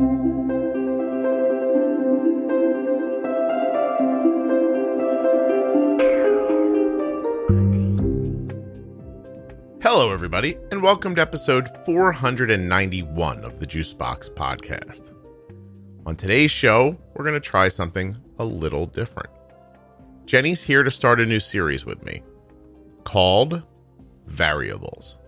Hello, 0.00 0.08
everybody, 10.10 10.56
and 10.70 10.82
welcome 10.82 11.14
to 11.16 11.20
episode 11.20 11.68
491 11.84 13.44
of 13.44 13.60
the 13.60 13.66
Juicebox 13.66 14.30
podcast. 14.30 15.12
On 16.06 16.16
today's 16.16 16.50
show, 16.50 16.96
we're 17.12 17.24
going 17.24 17.34
to 17.34 17.40
try 17.40 17.68
something 17.68 18.16
a 18.38 18.44
little 18.46 18.86
different. 18.86 19.28
Jenny's 20.24 20.62
here 20.62 20.82
to 20.82 20.90
start 20.90 21.20
a 21.20 21.26
new 21.26 21.40
series 21.40 21.84
with 21.84 22.02
me 22.06 22.22
called 23.04 23.64
Variables. 24.28 25.18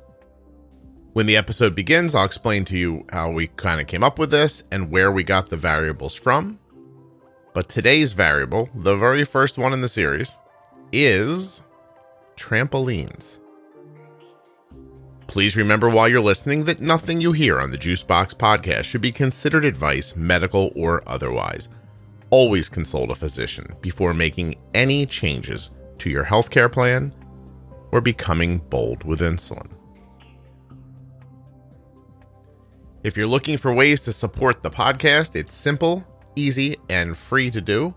When 1.13 1.27
the 1.27 1.37
episode 1.37 1.75
begins, 1.75 2.15
I'll 2.15 2.25
explain 2.25 2.65
to 2.67 2.79
you 2.79 3.05
how 3.11 3.31
we 3.31 3.49
kind 3.49 3.83
of 3.83 3.87
came 3.87 4.03
up 4.03 4.19
with 4.19 4.31
this 4.31 4.63
and 4.73 4.91
where 4.91 5.13
we 5.13 5.23
got 5.23 5.51
the 5.51 5.59
variables 5.59 6.15
from. 6.15 6.59
But 7.53 7.69
today's 7.69 8.15
variable, 8.15 8.71
the 8.75 8.97
very 8.97 9.25
first 9.25 9.59
one 9.59 9.75
in 9.75 9.83
the 9.83 9.89
series, 9.89 10.35
is 10.91 11.61
trampolines. 12.37 13.41
Please 15.27 15.55
remember 15.55 15.91
while 15.91 16.09
you're 16.09 16.23
listening 16.23 16.65
that 16.65 16.81
nothing 16.81 17.21
you 17.21 17.33
hear 17.33 17.61
on 17.61 17.71
the 17.71 17.79
Juicebox 17.79 18.35
podcast 18.35 18.85
should 18.85 19.03
be 19.03 19.13
considered 19.13 19.67
advice, 19.67 20.17
medical 20.17 20.73
or 20.75 21.07
otherwise. 21.07 21.69
Always 22.31 22.71
consult 22.71 23.11
a 23.11 23.15
physician 23.15 23.77
before 23.83 24.15
making 24.15 24.55
any 24.73 25.05
changes 25.05 25.73
to 25.99 26.09
your 26.09 26.25
healthcare 26.25 26.73
plan 26.73 27.15
or 27.91 28.01
becoming 28.01 28.59
bold 28.71 29.05
with 29.05 29.21
insulin. 29.21 29.71
If 33.03 33.17
you're 33.17 33.27
looking 33.27 33.59
for 33.59 33.75
ways 33.75 34.01
to 34.03 34.13
support 34.13 34.63
the 34.63 34.71
podcast, 34.71 35.35
it's 35.35 35.57
simple, 35.57 36.07
easy, 36.37 36.77
and 36.89 37.17
free 37.17 37.51
to 37.51 37.61
do. 37.61 37.93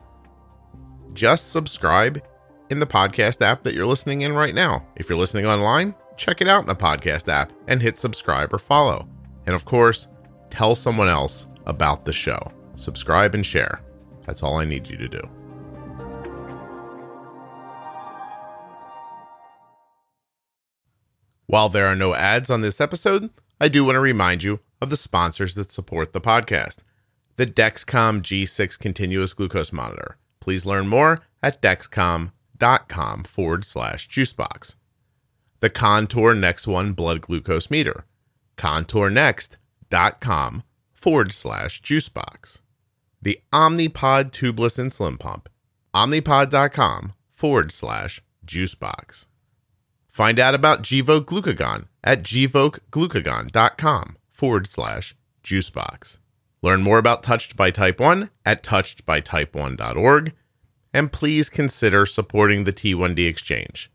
Just 1.14 1.52
subscribe 1.52 2.24
in 2.72 2.80
the 2.80 2.88
podcast 2.88 3.44
app 3.44 3.62
that 3.64 3.76
you're 3.76 3.86
listening 3.86 4.22
in 4.22 4.34
right 4.34 4.56
now. 4.56 4.84
If 4.96 5.08
you're 5.08 5.20
listening 5.20 5.46
online, 5.46 5.94
check 6.18 6.42
it 6.42 6.48
out 6.48 6.62
in 6.62 6.68
the 6.68 6.76
podcast 6.76 7.32
app 7.32 7.54
and 7.68 7.84
hit 7.84 8.00
subscribe 8.00 8.52
or 8.52 8.58
follow. 8.58 9.08
And 9.46 9.54
of 9.54 9.64
course, 9.64 10.08
tell 10.50 10.74
someone 10.74 11.08
else 11.08 11.46
about 11.68 12.04
the 12.04 12.14
show. 12.14 12.40
Subscribe 12.74 13.36
and 13.36 13.46
share. 13.46 13.82
That's 14.26 14.42
all 14.42 14.58
I 14.58 14.66
need 14.66 14.90
you 14.90 14.98
to 14.98 15.08
do. 15.08 15.22
While 21.46 21.70
there 21.70 21.86
are 21.86 21.96
no 21.96 22.16
ads 22.16 22.50
on 22.50 22.62
this 22.62 22.82
episode, 22.82 23.30
I 23.62 23.68
do 23.68 23.86
want 23.86 23.98
to 23.98 24.00
remind 24.00 24.42
you 24.42 24.62
of 24.82 24.90
the 24.90 24.98
sponsors 24.98 25.56
that 25.56 25.72
support 25.72 26.14
the 26.14 26.22
podcast. 26.22 26.78
The 27.38 27.46
Dexcom 27.46 28.22
G6 28.22 28.80
continuous 28.80 29.34
glucose 29.34 29.74
monitor. 29.74 30.18
Please 30.40 30.66
learn 30.66 30.88
more 30.88 31.18
at 31.44 31.62
dexcom.com 31.62 33.24
forward 33.24 33.66
slash 33.66 34.08
juicebox 34.08 34.76
the 35.66 35.70
Contour 35.72 36.36
Next 36.36 36.68
One 36.68 36.94
blood 36.94 37.22
glucose 37.22 37.72
meter. 37.72 38.06
ContourNext.com 38.58 40.64
forward 40.94 41.34
slash 41.34 41.82
juicebox. 41.82 42.60
The 43.20 43.40
Omnipod 43.52 44.32
tubeless 44.32 44.78
insulin 44.78 45.20
pump. 45.20 45.50
Omnipod.com 45.96 47.14
forward 47.32 47.72
slash 47.72 48.22
juicebox. 48.46 49.26
Find 50.08 50.40
out 50.40 50.54
about 50.54 50.84
Gvoke 50.84 51.26
Glucagon 51.26 51.88
at 52.04 52.22
gvokeglucagon.com 52.22 54.18
forward 54.36 54.68
slash 54.68 55.16
juicebox. 55.44 56.20
Learn 56.62 56.82
more 56.82 56.98
about 56.98 57.24
Touched 57.24 57.56
by 57.56 57.72
Type 57.72 58.02
1 58.02 58.30
at 58.46 58.62
touchedbytype1.org. 58.64 60.34
And 60.94 61.10
please 61.12 61.50
consider 61.50 62.06
supporting 62.06 62.66
the 62.66 62.74
T1D 62.74 63.28
Exchange 63.28 63.92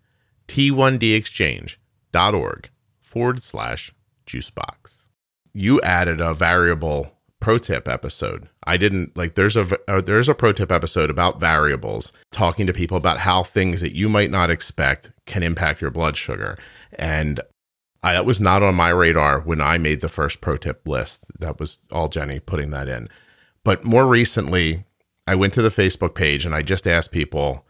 t1dexchange.org 0.48 2.70
forward 3.02 3.42
slash 3.42 3.92
juicebox. 4.26 5.08
You 5.52 5.80
added 5.82 6.20
a 6.20 6.34
variable 6.34 7.16
pro 7.38 7.58
tip 7.58 7.86
episode. 7.86 8.48
I 8.64 8.76
didn't 8.76 9.16
like 9.16 9.36
there's 9.36 9.56
a 9.56 9.78
uh, 9.88 10.00
there's 10.00 10.28
a 10.28 10.34
pro 10.34 10.50
tip 10.52 10.72
episode 10.72 11.08
about 11.08 11.38
variables 11.40 12.12
talking 12.32 12.66
to 12.66 12.72
people 12.72 12.96
about 12.96 13.18
how 13.18 13.44
things 13.44 13.80
that 13.80 13.94
you 13.94 14.08
might 14.08 14.30
not 14.30 14.50
expect 14.50 15.12
can 15.26 15.44
impact 15.44 15.80
your 15.80 15.90
blood 15.90 16.16
sugar. 16.16 16.58
And 16.98 17.38
I, 18.02 18.14
that 18.14 18.26
was 18.26 18.40
not 18.40 18.62
on 18.62 18.74
my 18.74 18.88
radar 18.88 19.40
when 19.40 19.60
I 19.60 19.78
made 19.78 20.00
the 20.00 20.08
first 20.08 20.40
pro 20.40 20.56
tip 20.56 20.88
list. 20.88 21.26
That 21.38 21.60
was 21.60 21.78
all 21.90 22.08
Jenny 22.08 22.40
putting 22.40 22.70
that 22.70 22.88
in. 22.88 23.08
But 23.64 23.84
more 23.84 24.06
recently, 24.06 24.84
I 25.26 25.34
went 25.34 25.52
to 25.54 25.62
the 25.62 25.68
Facebook 25.68 26.14
page 26.14 26.46
and 26.46 26.54
I 26.54 26.62
just 26.62 26.86
asked 26.86 27.12
people, 27.12 27.66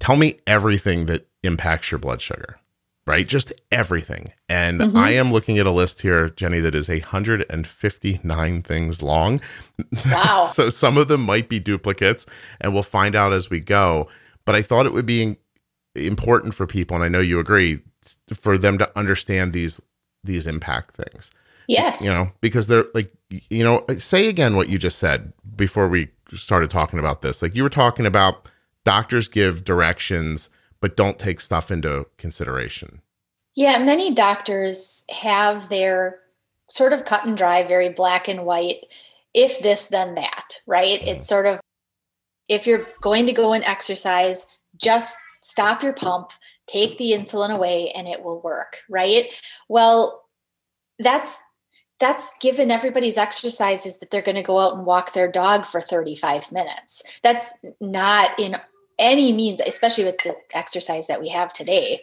tell 0.00 0.16
me 0.16 0.38
everything 0.46 1.06
that 1.06 1.28
impacts 1.42 1.90
your 1.90 1.98
blood 1.98 2.22
sugar, 2.22 2.58
right? 3.06 3.26
Just 3.28 3.52
everything. 3.70 4.32
And 4.48 4.80
mm-hmm. 4.80 4.96
I 4.96 5.10
am 5.10 5.32
looking 5.32 5.58
at 5.58 5.66
a 5.66 5.70
list 5.70 6.00
here, 6.00 6.30
Jenny, 6.30 6.60
that 6.60 6.74
is 6.74 6.88
159 6.88 8.62
things 8.62 9.02
long. 9.02 9.40
Wow. 10.06 10.44
so 10.50 10.70
some 10.70 10.96
of 10.96 11.08
them 11.08 11.22
might 11.22 11.48
be 11.48 11.60
duplicates, 11.60 12.26
and 12.60 12.72
we'll 12.72 12.82
find 12.82 13.14
out 13.14 13.32
as 13.32 13.50
we 13.50 13.60
go. 13.60 14.08
But 14.46 14.54
I 14.54 14.62
thought 14.62 14.86
it 14.86 14.92
would 14.92 15.06
be 15.06 15.36
important 15.94 16.54
for 16.54 16.66
people, 16.66 16.96
and 16.96 17.04
I 17.04 17.08
know 17.08 17.20
you 17.20 17.38
agree, 17.38 17.80
for 18.34 18.58
them 18.58 18.78
to 18.78 18.98
understand 18.98 19.52
these 19.52 19.80
these 20.22 20.46
impact 20.46 20.94
things. 20.94 21.30
Yes. 21.66 22.02
You 22.02 22.10
know, 22.10 22.32
because 22.40 22.66
they're 22.66 22.86
like, 22.94 23.12
you 23.30 23.64
know, 23.64 23.84
say 23.96 24.28
again 24.28 24.56
what 24.56 24.68
you 24.68 24.78
just 24.78 24.98
said 24.98 25.32
before 25.56 25.88
we 25.88 26.08
started 26.32 26.70
talking 26.70 26.98
about 26.98 27.22
this. 27.22 27.42
Like 27.42 27.54
you 27.54 27.62
were 27.62 27.70
talking 27.70 28.06
about 28.06 28.48
doctors 28.84 29.28
give 29.28 29.64
directions 29.64 30.50
but 30.80 30.98
don't 30.98 31.18
take 31.18 31.40
stuff 31.40 31.70
into 31.70 32.06
consideration. 32.18 33.00
Yeah, 33.54 33.78
many 33.78 34.12
doctors 34.12 35.04
have 35.10 35.70
their 35.70 36.20
sort 36.68 36.92
of 36.92 37.06
cut 37.06 37.24
and 37.24 37.36
dry, 37.36 37.62
very 37.62 37.88
black 37.88 38.28
and 38.28 38.44
white, 38.44 38.84
if 39.32 39.60
this, 39.60 39.86
then 39.86 40.14
that, 40.16 40.60
right? 40.66 41.00
Mm-hmm. 41.00 41.08
It's 41.08 41.26
sort 41.26 41.46
of 41.46 41.60
if 42.48 42.66
you're 42.66 42.86
going 43.00 43.24
to 43.24 43.32
go 43.32 43.54
and 43.54 43.64
exercise, 43.64 44.46
just 44.76 45.16
stop 45.42 45.82
your 45.82 45.94
pump, 45.94 46.32
take 46.66 46.98
the 46.98 47.12
insulin 47.12 47.50
away, 47.50 47.90
and 47.90 48.08
it 48.08 48.22
will 48.22 48.40
work, 48.40 48.78
right? 48.88 49.26
Well, 49.68 50.22
that's 50.98 51.38
that's 52.00 52.36
given 52.40 52.70
everybody's 52.70 53.16
exercises 53.16 53.98
that 53.98 54.10
they're 54.10 54.20
going 54.20 54.34
to 54.34 54.42
go 54.42 54.58
out 54.58 54.76
and 54.76 54.84
walk 54.84 55.12
their 55.12 55.30
dog 55.30 55.64
for 55.64 55.80
35 55.80 56.50
minutes. 56.50 57.02
That's 57.22 57.52
not 57.80 58.38
in 58.38 58.56
any 58.98 59.32
means, 59.32 59.60
especially 59.60 60.04
with 60.04 60.18
the 60.18 60.34
exercise 60.52 61.06
that 61.06 61.20
we 61.20 61.28
have 61.28 61.52
today, 61.52 62.02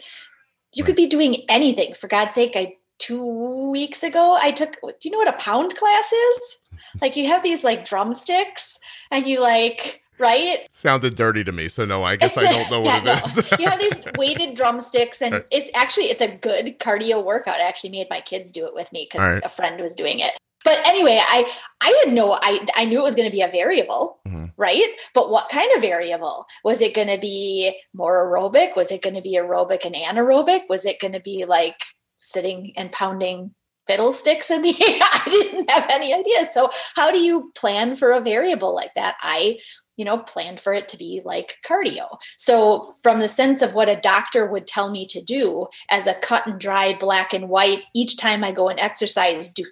you 0.74 0.84
could 0.84 0.96
be 0.96 1.08
doing 1.08 1.44
anything. 1.50 1.94
For 1.94 2.08
God's 2.08 2.36
sake, 2.36 2.54
I 2.56 2.78
two 3.00 3.72
weeks 3.72 4.04
ago 4.04 4.38
I 4.40 4.52
took 4.52 4.80
do 4.80 4.94
you 5.04 5.10
know 5.10 5.18
what 5.18 5.28
a 5.28 5.38
pound 5.38 5.76
class 5.76 6.12
is? 6.12 6.60
Like 7.02 7.16
you 7.16 7.26
have 7.28 7.42
these 7.42 7.64
like 7.64 7.84
drumsticks 7.84 8.80
and 9.10 9.26
you 9.26 9.42
like 9.42 10.01
right? 10.22 10.68
Sounded 10.72 11.16
dirty 11.16 11.44
to 11.44 11.52
me, 11.52 11.68
so 11.68 11.84
no, 11.84 12.04
I 12.04 12.16
guess 12.16 12.38
it's 12.38 12.46
I 12.46 12.54
don't 12.54 12.72
know 12.72 12.80
what 12.82 13.04
yeah, 13.04 13.20
it 13.24 13.38
is. 13.38 13.60
you 13.60 13.68
have 13.68 13.80
these 13.80 13.98
weighted 14.18 14.56
drumsticks, 14.56 15.22
and 15.22 15.44
it's 15.52 15.70
actually 15.74 16.06
it's 16.06 16.22
a 16.22 16.38
good 16.38 16.80
cardio 16.80 17.24
workout. 17.24 17.60
I 17.60 17.68
actually 17.68 17.90
made 17.90 18.08
my 18.10 18.22
kids 18.22 18.52
do 18.52 18.66
it 18.66 18.74
with 18.74 18.92
me 18.94 19.08
because 19.12 19.34
right. 19.34 19.42
a 19.44 19.50
friend 19.50 19.82
was 19.82 19.96
doing 19.96 20.20
it. 20.20 20.32
But 20.64 20.88
anyway, 20.88 21.20
I 21.22 21.52
I 21.82 22.04
had 22.04 22.14
no 22.14 22.38
I 22.40 22.66
I 22.76 22.86
knew 22.86 23.00
it 23.00 23.04
was 23.04 23.16
going 23.16 23.30
to 23.30 23.36
be 23.36 23.42
a 23.42 23.48
variable, 23.48 24.20
mm-hmm. 24.28 24.46
right? 24.58 24.88
But 25.14 25.30
what 25.30 25.50
kind 25.50 25.70
of 25.76 25.82
variable? 25.82 26.46
Was 26.64 26.82
it 26.82 26.94
going 26.94 27.08
to 27.08 27.18
be 27.18 27.76
more 27.94 28.28
aerobic? 28.28 28.76
Was 28.76 28.92
it 28.92 29.02
going 29.02 29.16
to 29.16 29.22
be 29.22 29.38
aerobic 29.38 29.86
and 29.86 29.96
anaerobic? 29.96 30.70
Was 30.70 30.86
it 30.86 31.00
going 31.00 31.14
to 31.14 31.20
be 31.20 31.46
like 31.46 31.78
sitting 32.20 32.74
and 32.78 32.92
pounding 32.92 33.56
fiddlesticks 33.88 34.52
in 34.52 34.62
the 34.62 34.70
air? 34.82 35.00
I 35.02 35.28
didn't 35.30 35.70
have 35.70 35.90
any 35.90 36.14
idea. 36.14 36.46
So 36.46 36.70
how 36.96 37.12
do 37.12 37.20
you 37.20 37.52
plan 37.56 37.96
for 37.96 38.12
a 38.12 38.22
variable 38.22 38.76
like 38.76 38.94
that? 38.96 39.16
I 39.22 39.58
you 40.02 40.06
know, 40.06 40.18
planned 40.18 40.60
for 40.60 40.74
it 40.74 40.88
to 40.88 40.98
be 40.98 41.22
like 41.24 41.58
cardio. 41.64 42.18
So, 42.36 42.92
from 43.04 43.20
the 43.20 43.28
sense 43.28 43.62
of 43.62 43.76
what 43.76 43.88
a 43.88 44.02
doctor 44.02 44.48
would 44.48 44.66
tell 44.66 44.90
me 44.90 45.06
to 45.06 45.22
do 45.22 45.68
as 45.92 46.08
a 46.08 46.16
cut 46.16 46.48
and 46.48 46.60
dry 46.60 46.98
black 47.00 47.34
and 47.34 47.50
white, 47.50 47.84
each 47.94 48.18
time 48.18 48.44
I 48.44 48.52
go 48.52 48.68
and 48.68 48.80
exercise, 48.80 49.52
do 49.52 49.64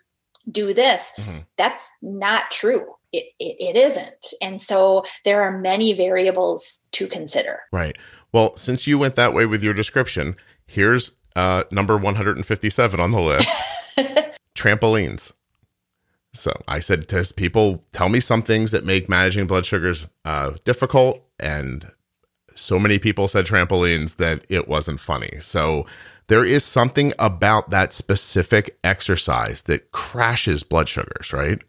do 0.52 0.72
this 0.74 1.14
mm-hmm. 1.18 1.40
that's 1.58 1.92
not 2.04 2.52
true. 2.52 2.94
It, 3.12 3.26
it, 3.40 3.56
it 3.60 3.76
isn't. 3.76 4.34
And 4.40 4.62
so 4.62 5.04
there 5.26 5.42
are 5.42 5.60
many 5.60 5.94
variables 5.94 6.88
to 6.92 7.08
consider. 7.08 7.62
Right. 7.72 7.96
Well 8.32 8.56
since 8.56 8.86
you 8.86 9.00
went 9.00 9.16
that 9.16 9.34
way 9.34 9.48
with 9.48 9.64
your 9.64 9.74
description 9.74 10.36
here's 10.68 11.12
uh 11.36 11.64
number 11.72 11.98
157 11.98 13.00
on 13.00 13.12
the 13.12 13.22
list. 13.22 13.50
Trampolines 14.56 15.34
so 16.34 16.52
i 16.68 16.80
said 16.80 17.08
to 17.08 17.34
people 17.36 17.84
tell 17.92 18.10
me 18.10 18.20
some 18.20 18.42
things 18.42 18.72
that 18.72 18.86
make 18.86 19.10
managing 19.10 19.48
blood 19.48 19.66
sugars 19.66 20.08
uh, 20.30 20.52
difficult. 20.64 21.24
And 21.40 21.92
so 22.54 22.78
many 22.78 23.00
people 23.00 23.28
said 23.28 23.46
trampolines 23.46 24.18
that 24.18 24.46
it 24.48 24.68
wasn't 24.68 25.00
funny. 25.00 25.40
So 25.40 25.88
there 26.28 26.46
is 26.46 26.64
something 26.64 27.14
about 27.18 27.72
that 27.72 27.92
specific 27.92 28.78
exercise 28.84 29.64
that 29.64 29.92
crashes 29.92 30.62
blood 30.64 30.88
sugars, 30.88 31.34
right? 31.34 31.60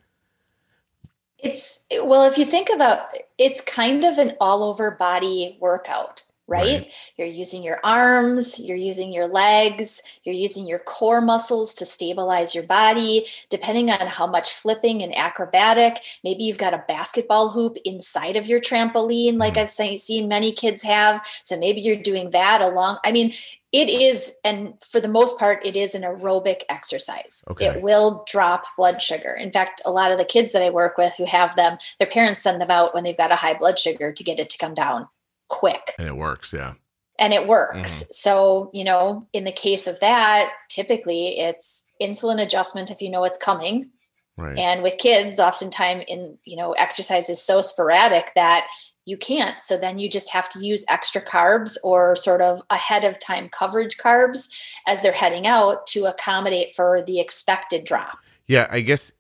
It's 1.39 1.81
well, 2.03 2.31
if 2.31 2.37
you 2.37 2.45
think 2.45 2.69
about 2.69 3.09
it's 3.39 3.63
kind 3.63 4.05
of 4.05 4.19
an 4.19 4.37
all 4.43 4.63
over 4.63 4.91
body 4.91 5.57
workout 5.59 6.25
right? 6.51 6.81
right? 6.81 6.93
You're 7.17 7.29
using 7.29 7.63
your 7.63 7.79
arms, 7.85 8.59
you're 8.59 8.77
using 8.77 9.13
your 9.13 9.29
legs, 9.29 10.03
you're 10.25 10.35
using 10.35 10.67
your 10.67 10.81
core 10.81 11.21
muscles 11.21 11.73
to 11.75 11.87
stabilize 11.87 12.55
your 12.55 12.65
body, 12.65 13.27
depending 13.49 13.91
on 13.91 14.07
how 14.09 14.27
much 14.27 14.53
flipping 14.53 15.03
and 15.03 15.17
acrobatic. 15.17 16.03
Maybe 16.25 16.45
you've 16.45 16.59
got 16.59 16.75
a 16.75 16.85
basketball 16.89 17.51
hoop 17.51 17.79
inside 17.85 18.37
of 18.37 18.49
your 18.49 18.61
trampoline, 18.61 19.39
like 19.39 19.55
mm. 19.55 19.63
I've 19.63 20.01
seen 20.01 20.29
many 20.29 20.53
kids 20.53 20.83
have. 20.83 21.25
So 21.45 21.57
maybe 21.57 21.81
you're 21.81 21.97
doing 21.97 22.31
that 22.31 22.61
along. 22.61 22.99
I 23.05 23.13
mean, 23.13 23.33
it 23.73 23.89
is, 23.89 24.35
and 24.45 24.75
for 24.83 25.01
the 25.01 25.09
most 25.09 25.39
part, 25.39 25.65
it 25.65 25.77
is 25.77 25.95
an 25.95 26.03
aerobic 26.03 26.63
exercise. 26.69 27.45
Okay. 27.49 27.67
It 27.67 27.83
will 27.83 28.25
drop 28.27 28.65
blood 28.77 29.01
sugar. 29.01 29.33
In 29.33 29.53
fact, 29.53 29.81
a 29.85 29.93
lot 29.93 30.11
of 30.11 30.19
the 30.19 30.25
kids 30.25 30.51
that 30.53 30.63
I 30.63 30.71
work 30.71 30.99
with 30.99 31.15
who 31.17 31.25
have 31.27 31.55
them, 31.55 31.79
their 32.01 32.09
parents 32.09 32.43
send 32.43 32.61
them 32.61 32.73
out 32.73 32.93
when 32.93 33.05
they've 33.05 33.17
got 33.17 33.31
a 33.31 33.37
high 33.37 33.55
blood 33.55 33.79
sugar 33.79 34.11
to 34.11 34.25
get 34.25 34.41
it 34.41 34.51
to 34.51 34.59
come 34.59 34.75
down 34.75 35.07
quick. 35.51 35.95
And 35.99 36.09
it 36.09 36.17
works, 36.17 36.53
yeah. 36.53 36.75
And 37.19 37.35
it 37.35 37.47
works. 37.47 38.03
Mm-hmm. 38.03 38.13
So, 38.13 38.71
you 38.73 38.85
know, 38.85 39.29
in 39.35 39.45
the 39.45 39.53
case 39.53 39.87
of 39.87 40.01
that, 40.01 40.51
typically 40.71 41.39
it's 41.39 41.87
insulin 42.01 42.43
adjustment 42.43 42.91
if 42.91 43.03
you 43.03 43.11
know 43.11 43.25
it's 43.25 43.37
coming. 43.37 43.91
Right. 44.39 44.59
And 44.59 44.83
with 44.83 44.97
kids, 44.97 45.39
oftentimes 45.39 46.05
in, 46.09 46.39
you 46.47 46.57
know, 46.57 46.73
exercise 46.73 47.29
is 47.29 47.43
so 47.43 47.61
sporadic 47.61 48.33
that 48.37 48.67
you 49.05 49.19
can't. 49.19 49.63
So 49.63 49.77
then 49.77 49.99
you 49.99 50.09
just 50.09 50.31
have 50.33 50.49
to 50.51 50.65
use 50.65 50.85
extra 50.89 51.23
carbs 51.23 51.77
or 51.85 52.17
sort 52.17 52.41
of 52.41 52.63
ahead 52.71 53.05
of 53.05 53.19
time 53.19 53.51
coverage 53.51 53.99
carbs 53.99 54.49
as 54.87 55.03
they're 55.03 55.13
heading 55.13 55.47
out 55.47 55.87
to 55.89 56.07
accommodate 56.07 56.73
for 56.75 57.03
the 57.03 57.21
expected 57.21 57.85
drop. 57.85 58.19
Yeah, 58.47 58.67
I 58.71 58.81
guess 58.81 59.13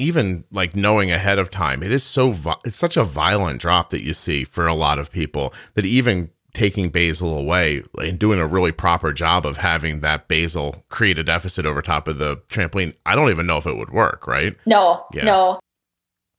even 0.00 0.44
like 0.50 0.74
knowing 0.74 1.10
ahead 1.12 1.38
of 1.38 1.50
time, 1.50 1.82
it 1.82 1.92
is 1.92 2.02
so 2.02 2.34
it's 2.64 2.76
such 2.76 2.96
a 2.96 3.04
violent 3.04 3.60
drop 3.60 3.90
that 3.90 4.02
you 4.02 4.14
see 4.14 4.44
for 4.44 4.66
a 4.66 4.74
lot 4.74 4.98
of 4.98 5.10
people 5.10 5.52
that 5.74 5.84
even 5.84 6.30
taking 6.52 6.88
basal 6.88 7.38
away 7.38 7.82
and 7.98 8.18
doing 8.18 8.40
a 8.40 8.46
really 8.46 8.72
proper 8.72 9.12
job 9.12 9.46
of 9.46 9.58
having 9.58 10.00
that 10.00 10.26
basal 10.26 10.84
create 10.88 11.18
a 11.18 11.22
deficit 11.22 11.64
over 11.64 11.80
top 11.80 12.08
of 12.08 12.18
the 12.18 12.36
trampoline, 12.48 12.94
I 13.06 13.14
don't 13.14 13.30
even 13.30 13.46
know 13.46 13.58
if 13.58 13.66
it 13.66 13.76
would 13.76 13.90
work, 13.90 14.26
right? 14.26 14.56
No, 14.66 15.04
yeah. 15.12 15.24
no 15.24 15.60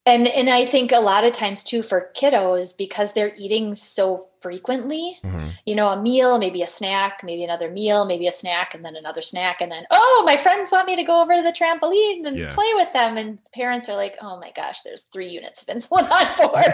and 0.06 0.28
and 0.28 0.50
i 0.50 0.66
think 0.66 0.92
a 0.92 1.00
lot 1.00 1.24
of 1.24 1.32
times 1.32 1.64
too 1.64 1.84
for 1.84 2.10
kiddos 2.16 2.76
because 2.78 3.14
they're 3.14 3.34
eating 3.38 3.76
so 3.76 4.28
frequently 4.40 5.20
mm-hmm. 5.24 5.50
you 5.66 5.76
know 5.76 5.90
a 5.90 6.02
meal 6.02 6.40
maybe 6.40 6.64
a 6.64 6.68
snack 6.68 7.22
maybe 7.24 7.44
another 7.44 7.70
meal 7.70 8.06
maybe 8.06 8.26
a 8.26 8.32
snack 8.32 8.74
and 8.74 8.84
then 8.84 8.96
another 8.96 9.22
snack 9.22 9.62
and 9.62 9.72
then 9.72 9.86
oh 9.92 10.24
my 10.26 10.36
friends 10.36 10.72
want 10.72 10.88
me 10.88 10.96
to 10.96 11.04
go 11.04 11.22
over 11.22 11.36
to 11.36 11.44
the 11.44 11.52
trampoline 11.52 12.26
and 12.26 12.38
yeah. 12.38 12.54
play 12.54 12.70
with 12.76 12.92
them. 12.94 13.18
And 13.18 13.38
parents 13.54 13.88
are 13.88 13.96
like 13.96 14.18
oh 14.22 14.40
my 14.40 14.52
gosh 14.56 14.82
there's 14.82 15.04
three 15.04 15.28
units 15.28 15.62
of 15.62 15.68
insulin 15.68 16.10
on 16.10 16.38
board 16.38 16.72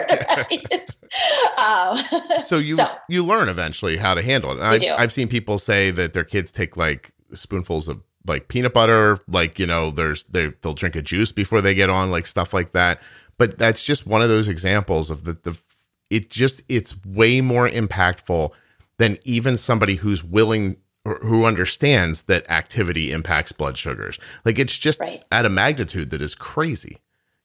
um, 2.38 2.40
so 2.40 2.56
you 2.56 2.76
so, 2.76 2.90
you 3.08 3.24
learn 3.24 3.48
eventually 3.48 3.96
how 3.96 4.14
to 4.14 4.22
handle 4.22 4.52
it. 4.52 4.60
I've, 4.60 4.82
I've 4.98 5.12
seen 5.12 5.28
people 5.28 5.58
say 5.58 5.90
that 5.90 6.14
their 6.14 6.24
kids 6.24 6.50
take 6.52 6.76
like 6.76 7.12
spoonfuls 7.32 7.88
of 7.88 8.02
like 8.28 8.48
peanut 8.48 8.74
butter 8.74 9.18
like 9.28 9.58
you 9.58 9.66
know 9.66 9.90
there's 9.90 10.24
they 10.24 10.48
they'll 10.60 10.74
drink 10.74 10.96
a 10.96 11.02
juice 11.02 11.32
before 11.32 11.60
they 11.60 11.74
get 11.74 11.90
on 11.90 12.10
like 12.10 12.26
stuff 12.26 12.52
like 12.52 12.72
that 12.72 13.02
but 13.36 13.58
that's 13.58 13.82
just 13.82 14.06
one 14.06 14.22
of 14.22 14.28
those 14.28 14.48
examples 14.48 15.10
of 15.10 15.24
the 15.24 15.32
the 15.32 15.58
it 16.10 16.30
just 16.30 16.62
it's 16.68 16.94
way 17.04 17.40
more 17.40 17.68
impactful 17.68 18.50
than 18.98 19.18
even 19.24 19.56
somebody 19.56 19.96
who's 19.96 20.22
willing 20.24 20.76
or 21.04 21.18
who 21.20 21.44
understands 21.44 22.22
that 22.22 22.48
activity 22.50 23.12
impacts 23.12 23.52
blood 23.52 23.78
sugars. 23.78 24.18
Like 24.44 24.58
it's 24.58 24.76
just 24.76 25.00
right. 25.00 25.24
at 25.32 25.46
a 25.46 25.48
magnitude 25.48 26.10
that 26.10 26.20
is 26.20 26.34
crazy. 26.34 26.98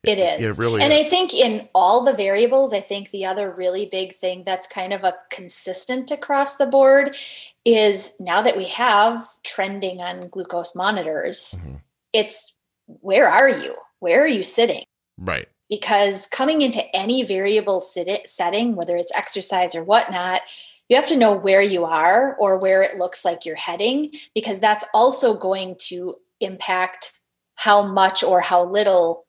It 0.03 0.19
is. 0.19 0.57
It 0.57 0.61
really 0.61 0.81
and 0.81 0.91
is. 0.91 0.99
I 0.99 1.09
think 1.09 1.33
in 1.33 1.69
all 1.73 2.03
the 2.03 2.13
variables, 2.13 2.73
I 2.73 2.81
think 2.81 3.11
the 3.11 3.25
other 3.25 3.49
really 3.49 3.85
big 3.85 4.13
thing 4.13 4.43
that's 4.45 4.67
kind 4.67 4.91
of 4.91 5.03
a 5.03 5.15
consistent 5.29 6.11
across 6.11 6.57
the 6.57 6.67
board 6.67 7.15
is 7.63 8.13
now 8.19 8.41
that 8.41 8.57
we 8.57 8.65
have 8.65 9.25
trending 9.43 10.01
on 10.01 10.27
glucose 10.27 10.75
monitors, 10.75 11.55
mm-hmm. 11.57 11.75
it's 12.11 12.57
where 12.85 13.29
are 13.29 13.49
you? 13.49 13.75
Where 13.99 14.21
are 14.21 14.27
you 14.27 14.43
sitting? 14.43 14.83
Right 15.17 15.47
because 15.73 16.27
coming 16.27 16.61
into 16.61 16.83
any 16.95 17.23
variable 17.23 17.79
setting, 17.79 18.75
whether 18.75 18.95
it's 18.95 19.11
exercise 19.15 19.73
or 19.73 19.83
whatnot, 19.83 20.41
you 20.87 20.95
have 20.95 21.07
to 21.07 21.17
know 21.17 21.33
where 21.33 21.63
you 21.63 21.83
are 21.83 22.35
or 22.35 22.59
where 22.59 22.83
it 22.83 22.99
looks 22.99 23.25
like 23.25 23.43
you're 23.43 23.55
heading, 23.55 24.11
because 24.35 24.59
that's 24.59 24.85
also 24.93 25.35
going 25.35 25.75
to 25.79 26.13
impact 26.39 27.13
how 27.55 27.81
much 27.81 28.23
or 28.23 28.39
how 28.39 28.63
little 28.63 29.22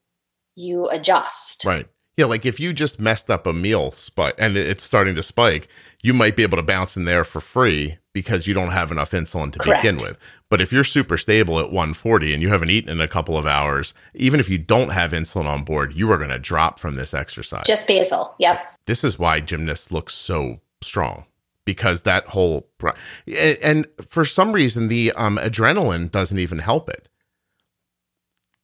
you 0.54 0.88
adjust. 0.88 1.64
Right. 1.64 1.86
Yeah, 2.16 2.26
like 2.26 2.46
if 2.46 2.60
you 2.60 2.72
just 2.72 3.00
messed 3.00 3.28
up 3.28 3.46
a 3.46 3.52
meal 3.52 3.90
spike 3.90 4.36
and 4.38 4.56
it's 4.56 4.84
starting 4.84 5.16
to 5.16 5.22
spike, 5.22 5.68
you 6.02 6.14
might 6.14 6.36
be 6.36 6.44
able 6.44 6.56
to 6.56 6.62
bounce 6.62 6.96
in 6.96 7.06
there 7.06 7.24
for 7.24 7.40
free 7.40 7.98
because 8.12 8.46
you 8.46 8.54
don't 8.54 8.70
have 8.70 8.92
enough 8.92 9.10
insulin 9.10 9.52
to 9.52 9.58
Correct. 9.58 9.82
begin 9.82 9.96
with. 9.96 10.16
But 10.48 10.60
if 10.60 10.72
you're 10.72 10.84
super 10.84 11.18
stable 11.18 11.58
at 11.58 11.72
140 11.72 12.32
and 12.32 12.40
you 12.40 12.50
haven't 12.50 12.70
eaten 12.70 12.88
in 12.88 13.00
a 13.00 13.08
couple 13.08 13.36
of 13.36 13.46
hours, 13.46 13.94
even 14.14 14.38
if 14.38 14.48
you 14.48 14.58
don't 14.58 14.90
have 14.90 15.10
insulin 15.10 15.46
on 15.46 15.64
board, 15.64 15.94
you 15.94 16.10
are 16.12 16.18
going 16.18 16.30
to 16.30 16.38
drop 16.38 16.78
from 16.78 16.94
this 16.94 17.14
exercise. 17.14 17.66
Just 17.66 17.88
basal. 17.88 18.36
Yep. 18.38 18.60
This 18.86 19.02
is 19.02 19.18
why 19.18 19.40
gymnasts 19.40 19.90
look 19.90 20.08
so 20.08 20.60
strong 20.82 21.24
because 21.64 22.02
that 22.02 22.28
whole 22.28 22.68
and 23.62 23.86
for 24.06 24.24
some 24.24 24.52
reason 24.52 24.88
the 24.88 25.10
um, 25.12 25.38
adrenaline 25.38 26.10
doesn't 26.10 26.38
even 26.38 26.58
help 26.58 26.88
it. 26.88 27.08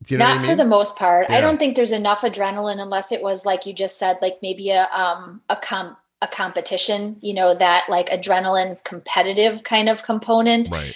You 0.09 0.19
know 0.19 0.27
Not 0.27 0.39
I 0.39 0.39
mean? 0.39 0.51
for 0.51 0.57
the 0.57 0.65
most 0.65 0.97
part. 0.97 1.27
Yeah. 1.29 1.37
I 1.37 1.41
don't 1.41 1.59
think 1.59 1.77
there's 1.77 1.93
enough 1.93 2.23
adrenaline 2.23 2.81
unless 2.81 3.13
it 3.13 3.23
was 3.23 3.45
like 3.45 3.67
you 3.67 3.73
just 3.73 3.99
said, 3.99 4.19
like 4.23 4.39
maybe 4.43 4.71
a 4.71 4.89
um 4.93 5.43
a 5.49 5.57
comp 5.57 5.99
a 6.23 6.27
competition, 6.27 7.17
you 7.21 7.35
know, 7.35 7.55
that 7.55 7.87
like 7.89 8.09
adrenaline 8.11 8.83
competitive 8.85 9.63
kind 9.65 9.89
of 9.89 10.03
component. 10.03 10.71
Right. 10.71 10.95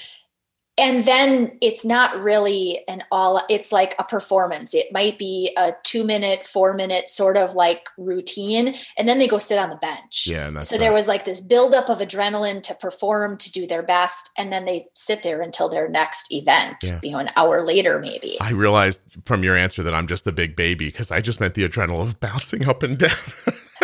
And 0.77 1.05
then 1.05 1.57
it's 1.61 1.85
not 1.85 2.21
really 2.21 2.81
an 2.89 3.05
all, 3.13 3.41
it's 3.49 3.71
like 3.71 3.95
a 3.99 4.05
performance. 4.05 4.75
It 4.75 4.93
might 4.93 5.19
be 5.19 5.55
a 5.57 5.75
two 5.85 6.05
minute, 6.05 6.47
four 6.47 6.75
minute 6.75 7.11
sort 7.11 7.37
of 7.37 7.55
like 7.55 7.89
routine. 7.97 8.75
And 8.99 9.09
then 9.09 9.19
they 9.19 9.29
go 9.29 9.39
sit 9.39 9.59
on 9.59 9.71
the 9.71 9.77
bench. 9.77 10.27
Yeah. 10.29 10.61
so 10.61 10.77
there 10.77 10.93
was 10.93 11.07
like 11.07 11.25
this 11.25 11.41
buildup 11.41 11.89
of 11.89 11.99
adrenaline 11.99 12.63
to 12.65 12.75
perform, 12.75 13.37
to 13.39 13.53
do 13.53 13.67
their 13.67 13.83
best. 13.83 14.31
And 14.37 14.53
then 14.53 14.65
they 14.65 14.87
sit 14.95 15.23
there 15.23 15.41
until 15.41 15.69
their 15.69 15.89
next 15.89 16.33
event, 16.33 16.79
yeah. 16.83 16.99
you 17.03 17.13
know, 17.13 17.19
an 17.19 17.31
hour 17.37 17.65
later, 17.65 18.01
maybe. 18.01 18.37
I 18.41 18.51
realized 18.51 19.01
from 19.27 19.45
your 19.45 19.57
answer 19.57 19.85
that 19.85 19.95
I'm 19.95 20.09
just 20.09 20.27
a 20.27 20.33
big 20.33 20.57
baby 20.57 20.87
because 20.87 21.13
I 21.13 21.21
just 21.21 21.41
meant 21.41 21.55
the 21.55 21.69
adrenaline 21.69 22.03
of 22.03 22.21
bouncing 22.25 22.69
up 22.69 22.83
and 22.83 22.99
down. 22.99 23.11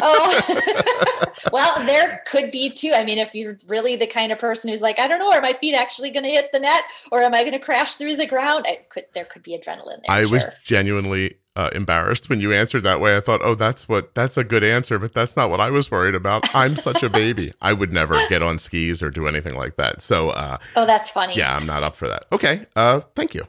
oh, 0.00 0.83
well, 1.52 1.85
there 1.87 2.23
could 2.26 2.50
be 2.50 2.71
too. 2.71 2.92
I 2.95 3.04
mean, 3.04 3.19
if 3.19 3.35
you're 3.35 3.59
really 3.66 3.97
the 3.97 4.07
kind 4.07 4.33
of 4.33 4.38
person 4.38 4.71
who's 4.71 4.83
like, 4.83 4.99
I 4.99 5.07
don't 5.07 5.19
know, 5.19 5.33
are 5.33 5.40
my 5.40 5.52
feet 5.52 5.75
actually 5.75 6.11
going 6.11 6.25
to 6.25 6.30
hit 6.30 6.52
the 6.52 6.61
net 6.61 6.85
or 7.11 7.23
am 7.23 7.35
I 7.35 7.40
going 7.40 7.52
to 7.52 7.59
crash 7.59 7.95
through 7.95 8.16
the 8.16 8.26
ground? 8.26 8.66
I 8.69 8.80
could, 8.88 9.04
there 9.14 9.25
could 9.25 9.42
be 9.42 9.59
adrenaline 9.59 10.02
there. 10.07 10.11
I 10.11 10.23
sure. 10.23 10.30
was 10.30 10.45
genuinely 10.64 11.37
uh, 11.57 11.71
embarrassed 11.73 12.28
when 12.28 12.40
you 12.40 12.52
answered 12.52 12.85
that 12.85 13.00
way. 13.00 13.16
I 13.16 13.21
thought, 13.21 13.40
oh, 13.42 13.54
that's 13.54 13.88
what, 13.88 14.14
that's 14.14 14.37
a 14.37 14.45
good 14.45 14.64
answer, 14.64 14.99
but 14.99 15.12
that's 15.12 15.37
not 15.37 15.50
what 15.50 15.61
I 15.61 15.71
was 15.71 15.90
worried 15.90 16.14
about. 16.14 16.54
I'm 16.54 16.76
such 16.76 17.02
a 17.02 17.09
baby. 17.11 17.52
I 17.61 17.73
would 17.73 17.92
never 17.92 18.14
get 18.28 18.42
on 18.42 18.59
skis 18.59 19.02
or 19.02 19.11
do 19.11 19.26
anything 19.26 19.57
like 19.57 19.76
that. 19.76 20.00
So, 20.00 20.30
uh, 20.30 20.59
oh, 20.76 20.87
that's 20.87 21.11
funny. 21.11 21.37
Yeah, 21.37 21.54
I'm 21.54 21.66
not 21.66 21.83
up 21.83 21.97
for 21.97 22.09
that. 22.09 22.26
Okay. 22.33 22.66
Uh, 22.76 23.00
thank 23.14 23.35
you. 23.35 23.47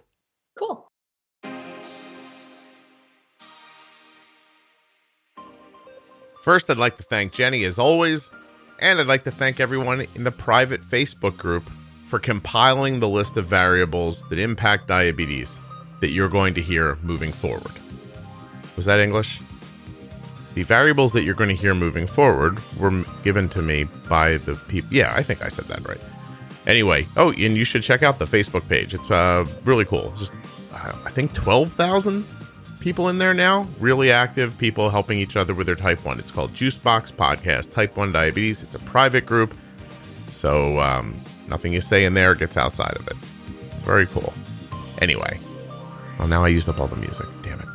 First, 6.41 6.71
I'd 6.71 6.77
like 6.77 6.97
to 6.97 7.03
thank 7.03 7.33
Jenny 7.33 7.65
as 7.65 7.77
always, 7.77 8.31
and 8.79 8.99
I'd 8.99 9.05
like 9.05 9.25
to 9.25 9.31
thank 9.31 9.59
everyone 9.59 10.07
in 10.15 10.23
the 10.23 10.31
private 10.31 10.81
Facebook 10.81 11.37
group 11.37 11.69
for 12.07 12.17
compiling 12.17 12.99
the 12.99 13.07
list 13.07 13.37
of 13.37 13.45
variables 13.45 14.27
that 14.29 14.39
impact 14.39 14.87
diabetes 14.87 15.61
that 15.99 16.09
you're 16.09 16.29
going 16.29 16.55
to 16.55 16.61
hear 16.61 16.97
moving 17.03 17.31
forward. 17.31 17.71
Was 18.75 18.85
that 18.85 18.99
English? 18.99 19.39
The 20.55 20.63
variables 20.63 21.13
that 21.13 21.23
you're 21.23 21.35
going 21.35 21.55
to 21.55 21.55
hear 21.55 21.75
moving 21.75 22.07
forward 22.07 22.59
were 22.75 23.03
given 23.23 23.47
to 23.49 23.61
me 23.61 23.83
by 24.09 24.37
the 24.37 24.55
people. 24.67 24.89
Yeah, 24.91 25.13
I 25.15 25.21
think 25.21 25.45
I 25.45 25.47
said 25.47 25.65
that 25.65 25.87
right. 25.87 26.01
Anyway, 26.65 27.05
oh, 27.17 27.29
and 27.29 27.55
you 27.55 27.63
should 27.63 27.83
check 27.83 28.01
out 28.01 28.17
the 28.17 28.25
Facebook 28.25 28.67
page. 28.67 28.95
It's 28.95 29.11
uh, 29.11 29.45
really 29.63 29.85
cool. 29.85 30.07
It's 30.09 30.19
just, 30.19 30.33
I 30.73 31.11
think, 31.11 31.33
12,000 31.33 32.25
people 32.81 33.09
in 33.09 33.19
there 33.19 33.33
now, 33.33 33.67
really 33.79 34.11
active 34.11 34.57
people 34.57 34.89
helping 34.89 35.19
each 35.19 35.37
other 35.37 35.53
with 35.53 35.67
their 35.67 35.75
type 35.75 36.03
1. 36.03 36.19
It's 36.19 36.31
called 36.31 36.51
Juicebox 36.51 37.13
Podcast 37.13 37.71
Type 37.71 37.95
1 37.95 38.11
Diabetes. 38.11 38.63
It's 38.63 38.75
a 38.75 38.79
private 38.79 39.25
group. 39.25 39.55
So 40.29 40.79
um, 40.79 41.15
nothing 41.47 41.71
you 41.71 41.79
say 41.79 42.03
in 42.05 42.15
there 42.15 42.35
gets 42.35 42.57
outside 42.57 42.95
of 42.95 43.07
it. 43.07 43.15
It's 43.71 43.83
very 43.83 44.07
cool. 44.07 44.33
Anyway, 44.99 45.39
well, 46.17 46.27
now 46.27 46.43
I 46.43 46.49
used 46.49 46.67
up 46.67 46.79
all 46.79 46.87
the 46.87 46.95
music. 46.95 47.27
Damn 47.43 47.59
it. 47.59 47.67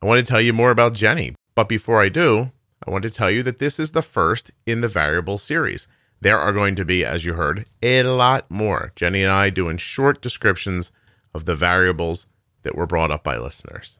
I 0.00 0.06
want 0.06 0.18
to 0.18 0.28
tell 0.28 0.40
you 0.40 0.52
more 0.52 0.70
about 0.70 0.94
Jenny, 0.94 1.34
but 1.54 1.68
before 1.68 2.00
I 2.00 2.08
do, 2.08 2.50
I 2.84 2.90
want 2.90 3.04
to 3.04 3.10
tell 3.10 3.30
you 3.30 3.42
that 3.44 3.60
this 3.60 3.78
is 3.78 3.92
the 3.92 4.02
first 4.02 4.50
in 4.66 4.80
the 4.80 4.88
variable 4.88 5.38
series. 5.38 5.86
There 6.22 6.38
are 6.38 6.52
going 6.52 6.76
to 6.76 6.84
be, 6.84 7.04
as 7.04 7.24
you 7.24 7.34
heard, 7.34 7.66
a 7.82 8.04
lot 8.04 8.48
more. 8.48 8.92
Jenny 8.94 9.24
and 9.24 9.32
I 9.32 9.50
doing 9.50 9.76
short 9.76 10.22
descriptions 10.22 10.92
of 11.34 11.46
the 11.46 11.56
variables 11.56 12.28
that 12.62 12.76
were 12.76 12.86
brought 12.86 13.10
up 13.10 13.24
by 13.24 13.38
listeners. 13.38 13.98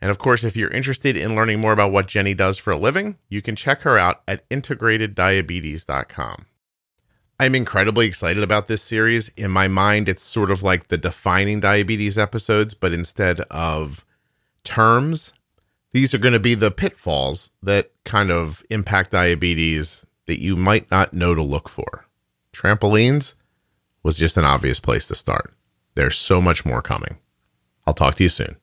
And 0.00 0.10
of 0.10 0.16
course, 0.16 0.42
if 0.42 0.56
you're 0.56 0.70
interested 0.70 1.14
in 1.14 1.34
learning 1.36 1.60
more 1.60 1.74
about 1.74 1.92
what 1.92 2.08
Jenny 2.08 2.32
does 2.32 2.56
for 2.56 2.70
a 2.70 2.78
living, 2.78 3.18
you 3.28 3.42
can 3.42 3.56
check 3.56 3.82
her 3.82 3.98
out 3.98 4.22
at 4.26 4.48
integrateddiabetes.com. 4.48 6.46
I'm 7.38 7.54
incredibly 7.54 8.06
excited 8.06 8.42
about 8.42 8.68
this 8.68 8.80
series. 8.80 9.28
In 9.36 9.50
my 9.50 9.68
mind, 9.68 10.08
it's 10.08 10.22
sort 10.22 10.50
of 10.50 10.62
like 10.62 10.88
the 10.88 10.96
defining 10.96 11.60
diabetes 11.60 12.16
episodes, 12.16 12.72
but 12.72 12.94
instead 12.94 13.40
of 13.50 14.06
terms, 14.64 15.34
these 15.92 16.14
are 16.14 16.18
going 16.18 16.32
to 16.32 16.40
be 16.40 16.54
the 16.54 16.70
pitfalls 16.70 17.50
that 17.62 17.90
kind 18.06 18.30
of 18.30 18.62
impact 18.70 19.10
diabetes 19.10 20.06
that 20.26 20.40
you 20.40 20.56
might 20.56 20.90
not 20.90 21.12
know 21.12 21.34
to 21.34 21.42
look 21.42 21.68
for. 21.68 22.06
Trampolines 22.52 23.34
was 24.02 24.18
just 24.18 24.36
an 24.36 24.44
obvious 24.44 24.80
place 24.80 25.06
to 25.08 25.14
start. 25.14 25.54
There's 25.94 26.18
so 26.18 26.40
much 26.40 26.64
more 26.64 26.82
coming. 26.82 27.18
I'll 27.86 27.94
talk 27.94 28.14
to 28.16 28.22
you 28.22 28.28
soon. 28.28 28.56